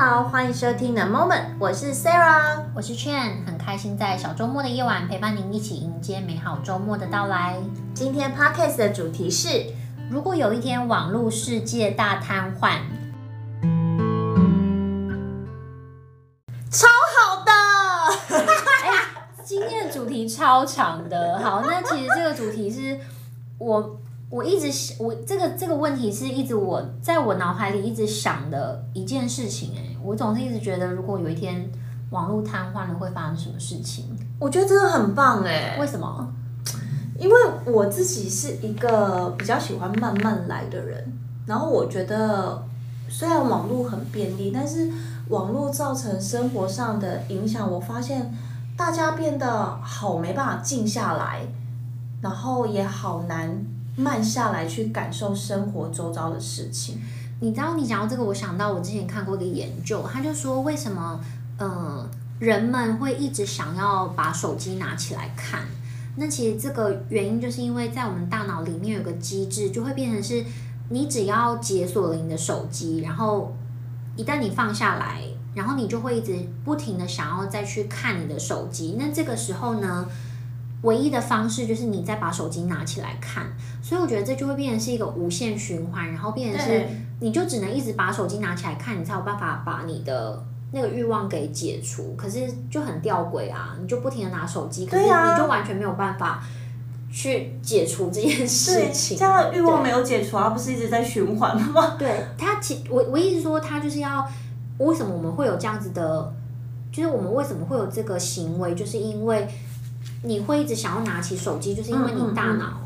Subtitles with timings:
[0.00, 7.58] 好，欢迎收听 The Moment，我是 Sarah，我是 Chen，很开心在小周末的夜晚陪伴您一起迎接美好周末的到来。
[7.92, 9.66] 今天 Podcast 的主题是：
[10.10, 12.78] 如果有一天网络世界大瘫痪，
[16.70, 16.88] 超
[17.18, 17.52] 好的。
[18.82, 19.04] 哎，
[19.44, 21.38] 今天的主题超长的。
[21.40, 22.98] 好，那其实这个主题是
[23.58, 23.98] 我。
[24.30, 29.72] 我一直想，我这个这个问题是一直我在我脑海里一直想的一件事情。
[29.76, 31.68] 哎，我总是一直觉得，如果有一天
[32.10, 34.04] 网络瘫痪了，会发生什么事情？
[34.38, 35.76] 我觉得真的很棒哎！
[35.80, 36.32] 为什么？
[37.18, 37.34] 因为
[37.66, 41.12] 我自己是一个比较喜欢慢慢来的人，
[41.44, 42.64] 然后我觉得
[43.08, 44.88] 虽然网络很便利，但是
[45.28, 48.32] 网络造成生活上的影响，我发现
[48.76, 51.40] 大家变得好没办法静下来，
[52.22, 53.66] 然后也好难。
[54.00, 57.00] 慢下来去感受生活周遭的事情。
[57.40, 61.20] 你知道，你讲到这个，我想到我之前看过一个研究，他就说为什么，
[61.58, 65.62] 呃，人们会一直想要把手机拿起来看？
[66.16, 70.44] 那其实这个原因就是因为在我们大脑里面有个机制，就会变成是，
[70.90, 73.54] 你只要解锁了你的手机，然后
[74.16, 75.22] 一旦你放下来，
[75.54, 78.96] 然后你就会一直不停的想要再去看你的手机。
[78.98, 80.06] 那这个时候呢，
[80.82, 83.46] 唯一的方式就是你再把手机拿起来看，
[83.82, 86.86] 所以我觉得这就会变成是一个无限循环，然后变成是
[87.20, 92.14] 你就只能一直把手机拿起来看，你才有办法把你的那个欲望给解除。
[92.16, 96.42] 可是就很吊诡啊，你就不停的拿手机，可是你就完全没有办法
[97.12, 99.18] 去解除这件事情。
[99.18, 101.96] 这样欲望没有解除，而不是一直在循环吗？
[102.00, 104.26] 对，它其我我一直说它就是要
[104.78, 106.32] 为什么我们会有这样子的，
[106.90, 109.46] 就是我们为什么会有这个行为，就是因为。
[110.22, 112.80] 你会一直想要拿起手机，就是因为你大脑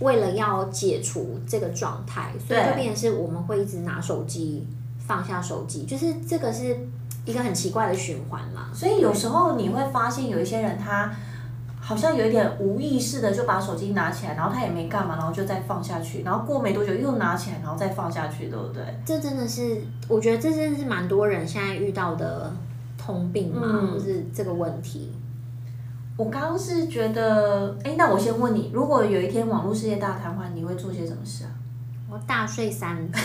[0.00, 4.66] 为了要解除这个状态，所以就变成是我们会一直拿手机，
[4.98, 6.76] 放下手机，就是这个是
[7.24, 8.68] 一个很奇怪的循环嘛。
[8.72, 11.12] 所以有时候你会发现有一些人他
[11.80, 18.82] 好像有一点无意识的就把手机拿起来，然后他也没干嘛，然后就再放下去，然后过没多久又拿起来，然后再放下去，对不对？
[19.04, 22.52] 这真的是，我觉得这真的是蛮多人现在遇到的
[22.96, 25.12] 通病嘛，嗯、就是这个问题。
[26.16, 31.50] 我刚刚是觉得，哎，那我先问你，如果有一天网络世界大瘫痪，你会做些什么事啊？
[32.08, 33.22] 我大睡三三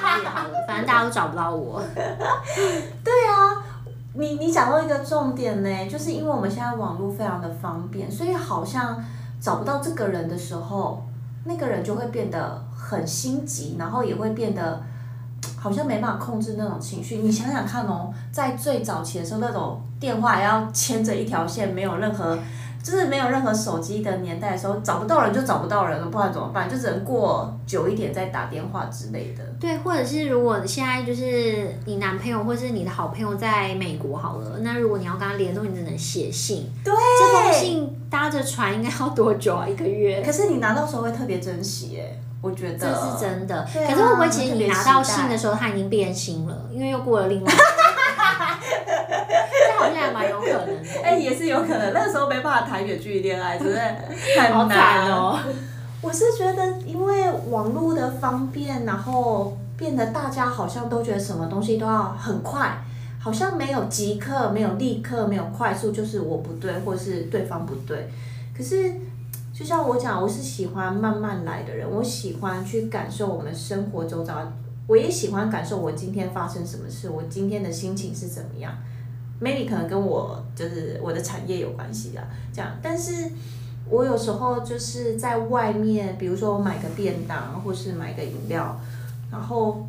[0.00, 1.82] 三夜好了， 反正大家都找不到我。
[3.02, 3.64] 对啊，
[4.14, 9.02] 你你讲到一个重点呢，就是因为我们现在网络非常的方便，所以好像
[9.40, 11.04] 找不到这个人的时候，
[11.44, 14.80] 那个人就会变得很心急，然后也会变得。
[15.62, 22.38] 好像没办法控制那种情绪，你想想看哦，在最早期的时候，那种电话要牵着一条线，没有任何，
[22.82, 26.68] 就是没有任何手机的年代的时候，找不到人就找不到人了，不然怎么办？
[26.68, 29.44] 就只能过久一点再打电话之类的。
[29.60, 36.70] 对，或者是如果现在就是你男朋友或是你的好朋友在美国好了，那如果你要跟他联络，你只能写信。
[36.84, 39.68] 对，这封信搭着船应该要多久啊？
[39.68, 40.22] 一个月？
[40.22, 42.20] 可是你拿到时候会特别珍惜耶。
[42.42, 47.54] 我觉得这是真的，啊、可是会不会其实你拿到信的时候，它已经变心了，因为又过了另外一
[49.90, 51.00] 个，这好像还蛮有可能的。
[51.02, 53.78] 哎、欸，也是有可能，那个时候没办法谈远距离恋爱，是不是？
[53.78, 55.38] 很难哦。
[56.02, 62.82] 我是觉得，因为网络的方便，然后变得大家好像都觉得什么东西都要很快，
[63.18, 68.10] 好像没有即刻，没有立刻，没有快速，就是我不对，或是对方不对。
[68.56, 68.92] 可是。
[69.52, 74.50] 就像我讲，我是喜欢慢慢来的人，我喜欢去感受我们生活周遭，
[74.86, 78.72] 我也喜欢感受我今天发生什么事，我今天的心情是怎么样。
[79.40, 82.70] Maybe 可能跟我就是我的产业有关系啊，这样。
[82.82, 83.30] 但是
[83.88, 88.78] 我有时候就是在外面，比如说我买个便当，或是买个饮料，
[89.30, 89.86] 然后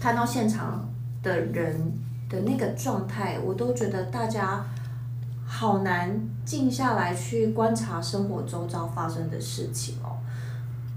[0.00, 0.88] 看到现场
[1.22, 1.92] 的人
[2.28, 4.64] 的那个状态，我都觉得大家。
[5.48, 10.18] 好难静下来去观察生活周遭发生的事情哦。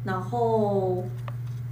[0.03, 1.03] 然后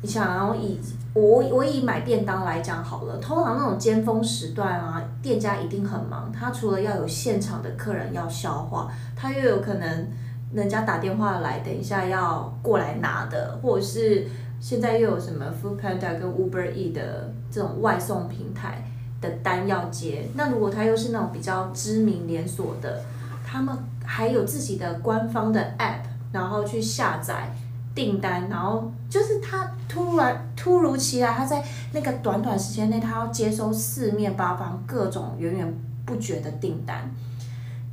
[0.02, 0.80] 你想要以
[1.14, 6.32] 我我以买便当来讲好了，通常那种尖峰时段啊，店家一定很忙。
[6.32, 10.08] 他除了要有现场的客人要消化，他又有可能
[10.54, 14.28] 人家打电话来，等一下要过来拿的，或者是
[14.60, 18.84] 现在又有什么 Foodpanda 跟 Uber E 的这种外送平台。
[19.20, 23.02] 的单要接，那如果他又是那种比较知名连锁的，
[23.44, 27.52] 他们还有自己的官方的 app，然后去下载
[27.96, 31.64] 订单，然后就是他突然突如其来，他在
[31.94, 35.74] 那个短短时间内，他要接收四面八方各种源源
[36.06, 37.10] 不绝的订单，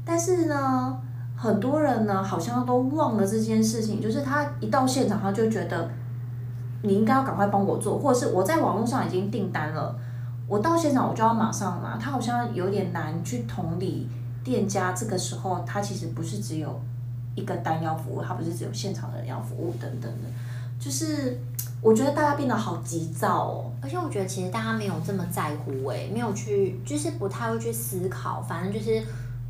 [0.04, 0.98] 但是呢，
[1.36, 5.90] 很多人呢好像都忘了这件事情，就是他一到现场，他就觉得
[6.82, 9.96] 你应该要赶快帮我做，或者是我在网络上已经订单了。
[10.46, 14.06] 我到现场我就要马上拿，他好像有点难去同理
[14.44, 16.78] 店家这个时候，他其实不是只有
[17.34, 20.28] 一个单要服务，他不是只有现场的人要服务等等的，
[20.78, 21.40] 就是
[21.80, 29.02] 我觉得大家变得好急躁哦，而且我觉得其实大家没有这么在乎诶、欸，没有去就是不太会去思考，反正就是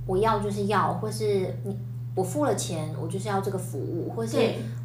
[0.07, 1.77] 我要就是要，或是你
[2.15, 4.37] 我付了钱，我就是要这个服务，或是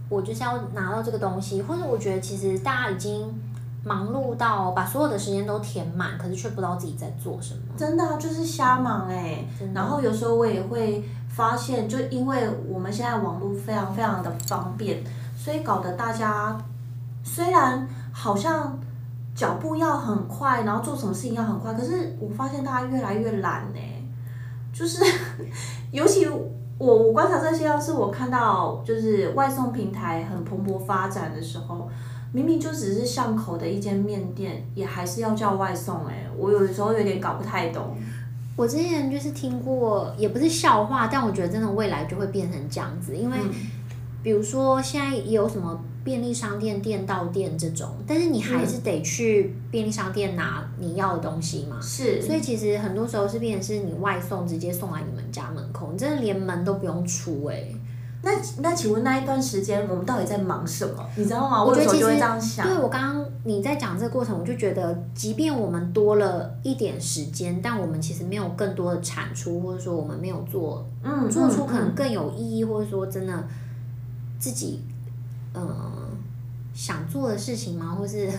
[0.09, 3.33] 我就是要拿到这个东西，或者我觉得其实大家已经。
[3.81, 7.61] 忙碌到把所有的时间都填满，可是却不知道自己在做什么。
[7.77, 9.45] 真的啊，就是瞎忙哎。
[9.73, 15.01] 然后有时候我也会发现，就因为我们现在网络非常非常的方便，
[15.39, 16.57] 所以搞得大家
[17.23, 18.77] 虽然好像
[19.33, 24.03] 脚步要很快，然后做什么事情要很快，可是我发现大家越来越懒哎。
[24.73, 25.01] 就是
[25.91, 31.89] 尤其我我观察这些，要是我看到就是外送平台很蓬勃发展的时候。
[32.31, 37.97] 明明就只是巷口的一间面店，也还是要叫外送哎、欸，我有的时候有点搞不太懂。
[38.55, 43.37] 我之前就是听过，也不是笑话，但我觉得真的未来就会变成这样子，因为
[44.21, 51.77] 比如说现在也有什么便利商店店到店这种，但是你还是得去便利商店拿你要的东西嘛。
[51.81, 57.75] 是，所以其实很多时候是变成是你外送直接送来你们家门口，你真的连门都不用出哎、欸。
[58.21, 61.05] 那那请问那一段时间我们到底在忙什么？
[61.15, 61.63] 你知道吗？
[61.63, 62.67] 我有时候就会这样想。
[62.67, 73.47] 对，我刚刚你在讲这个过程，我就觉得，即便我们多了一点时间，但我们其实没有更多的产出，或者说我们没有做，嗯，做出可能更有意义，或者说真的
[74.39, 74.81] 自己，
[75.53, 75.91] 呃，
[76.73, 77.93] 想做的事情吗？
[77.99, 78.29] 或是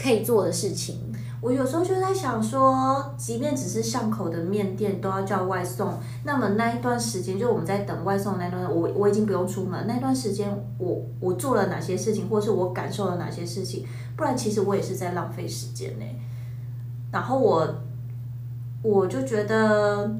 [0.00, 0.98] 可以做的事情？
[1.40, 5.94] 我有时候就在想说，即便只是巷口的面店都要叫外送，
[6.24, 13.86] 那么那一段时间，就我们在等外送那段，我我已经不用出门，那段时间我我做了哪些事情，或是我感受了哪些事情？
[14.16, 16.04] 不然其实我也是在浪费时间呢。
[17.12, 17.72] 然后我
[18.82, 20.10] 我就觉得，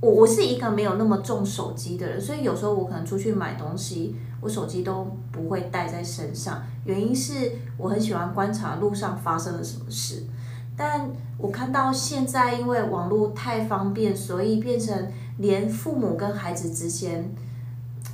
[0.00, 10.24] 我我是一个没有那么重手机的人，所以有时候我可能出去买东西，我手机都不会带在身上，原因是我很喜欢观察路上发生了什么事。
[10.74, 17.30] 但我看到现在，因为网络太方便，所以变成连父母跟孩子之间，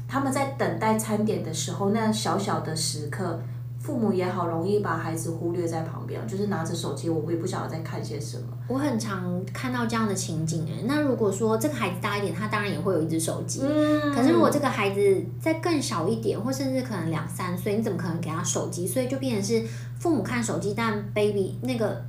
[0.08, 3.38] 他们在等待餐点的时候，那小小的时刻，
[3.86, 8.44] 父母也好容易把孩子忽略在旁边，就是拿着手机，我也不晓得在看些什么。
[8.66, 10.84] 我很常看到这样的情景诶。
[10.88, 13.60] 那如果说这个孩子大一点，他当然也会有一只手机。
[13.62, 14.12] 嗯。
[14.12, 18.84] 可是如果这个孩子再更小一点，或甚至可能两三岁，你怎么可能给他手机？
[18.88, 19.64] 所以就变成是
[20.00, 22.02] 父母看手机，但 baby 那个。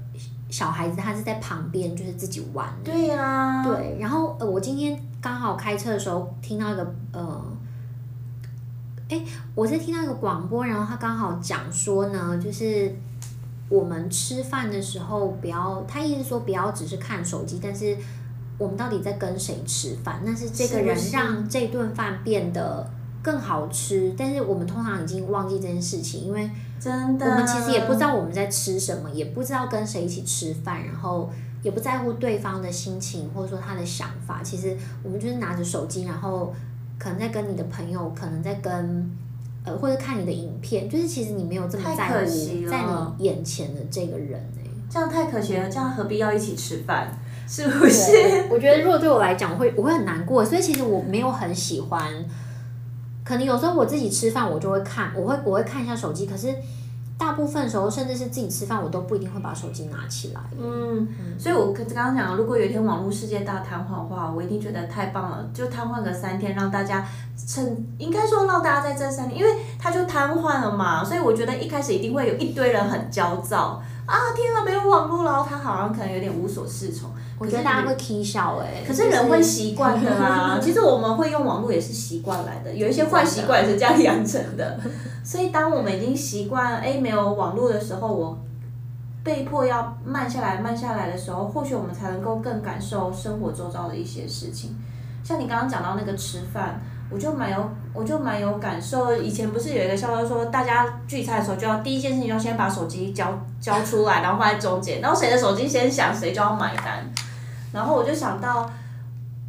[0.50, 2.74] 小孩子他是在旁边，就是自己玩。
[2.82, 3.64] 对呀、啊。
[3.66, 7.46] 对，然后呃，我今天刚好开车的时候听到一个呃，
[9.10, 9.24] 哎，
[9.56, 12.94] 我是听到一个广播，然后他刚好讲说呢，就是
[13.70, 17.98] 我们吃饭的时候不要，他意思说不要只是看手机，但是
[18.58, 20.22] 我们到底在跟谁吃饭？
[20.26, 22.90] 那是这个人让这顿饭变得
[23.22, 26.50] 更好吃，但是我们通常已经忘记这件事情，因为。
[26.80, 31.28] 真的，我们其实也不知道我们在吃什么，也不知道跟谁一起吃饭，然后
[31.64, 34.44] 也不在乎对方的心情或者说他的想法。
[34.44, 36.54] 其实我们就是拿着手机，然后
[36.98, 39.10] 可能在跟你的朋友，可能在跟
[39.64, 42.26] 呃或者看你的影片，就是其实你没有这么在乎
[42.70, 42.84] 在
[43.18, 47.18] 你眼前的这个人哎、欸，这样太可惜了，这样何必要一起吃饭？
[47.48, 48.48] 是不是？
[48.52, 52.12] 我觉得如果对我来讲，我会我会很难过，所以其实我没有很喜欢。
[53.24, 56.26] 可能有时候我自己吃饭，我就会看，我会我会看一下手机。
[56.26, 56.48] 可是
[57.18, 60.42] 大部分时候，甚至是自己吃饭，我都不一定会把手机拿起来。
[60.56, 67.04] 嗯，嗯，所以我刚刚讲，如果有一天网络世界大瘫痪的话，我一定觉得太棒了，就瘫痪个三天，让大家
[67.48, 71.04] 趁，应该说让大家在这三天，因为他就瘫痪了嘛。
[71.04, 77.10] 所以我觉得一开始一定会有一堆人很焦躁啊，天啊，没有网络了，他好像可能有点无所适从。
[77.40, 80.58] 我觉得大家会啼笑哎，可是人会习惯的啦。
[80.62, 84.80] 其实我们会用网络也是习惯来的，有一些坏习惯也是这样养成的。
[85.28, 88.38] 所以当我们已经习惯哎没有网络的时候，我
[89.26, 94.74] 被迫要慢下来慢下来的时候，或许我们才能够更感受生活周遭的一些事情。
[95.26, 96.80] 像你刚刚讲到那个吃饭，
[97.12, 99.18] 我就蛮有我就蛮有感受。
[99.18, 107.06] 以前不是有一个笑话说，大家聚餐的时候就要第一件事情要先把手机交交出来，然后放在中间，然后谁的手机先响，谁就要买单。
[107.74, 108.72] 然后我就想到，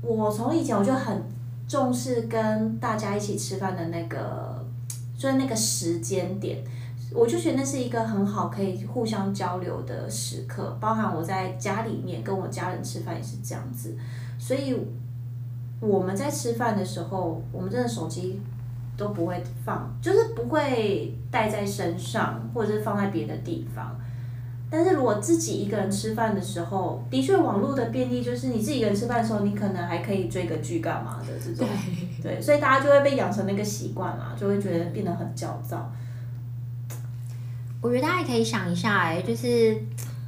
[0.02, 1.22] 我从以前我就很
[1.68, 4.57] 重视跟大家一起吃饭的那个，
[5.18, 6.62] 就是那个时间点，
[7.12, 13.96] 我就觉得那是一个很好可以互相交流的时刻，包含我在家里面跟我家人吃饭也是这样子，
[14.38, 14.76] 所以
[15.80, 18.40] 我们在吃饭的时候，我们真的手机
[18.96, 23.98] 都不会放，就是不会带在身上，或者是放在别的地方。
[24.70, 31.66] 但是如果自己一个人吃饭的时候，的确网络的便利就是你自己一个人吃饭的时候，你可能还可以追个剧干嘛的这种。
[32.22, 32.34] 对。
[32.34, 35.90] 对，所以大家就会被养成那个习惯嘛，就会觉得变得很焦躁。
[37.80, 39.46] 我觉得大家也可以想一下，哎，就是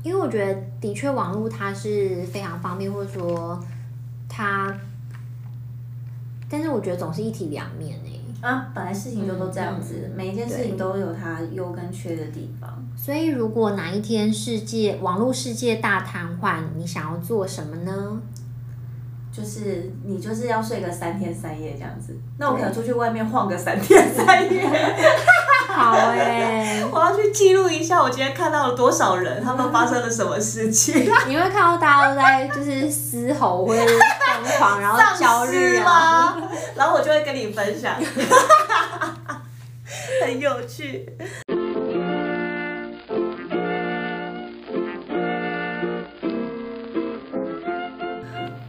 [0.04, 3.61] 因为我觉得的确网络它是非常方便，或者说
[4.28, 4.73] 它，
[6.49, 8.20] 但是我觉得总是一体两面哎。
[8.40, 12.82] 啊，本来事情就都这样子，嗯、每一件事情都有它优跟缺的地方。
[12.97, 18.20] 所以，如果哪一天世界网络世界大瘫痪，你想要做什么呢？
[19.32, 22.18] 就是你就是要睡个三天三夜这样子。
[22.38, 24.68] 那我可能出去外面晃个三天三夜。
[25.68, 31.04] 好哎、欸， 我要去记录一下我今天看到了多少人，他们发生了什么事情。
[31.28, 33.99] 你会看到大家都在就是嘶吼或者疯
[34.59, 36.37] 狂，然后焦虑吗？
[36.76, 37.97] 然后我就会跟你分享，
[40.23, 41.09] 很有趣。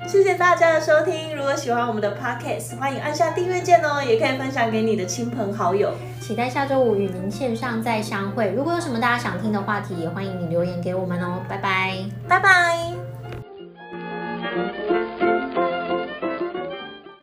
[0.08, 5.94] 谢谢大家的收听，如果喜欢我们的 Podcast，欢迎按下订阅键哦，也可以分享给你的亲朋好友。
[6.20, 8.52] 期待下周五与您线上再相会。
[8.52, 11.42] 如果有什么大家想听的话题，也欢迎你留言给我们哦。
[11.48, 11.96] 拜拜，
[12.28, 12.81] 拜拜。